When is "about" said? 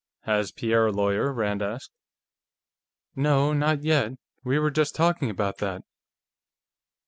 5.29-5.59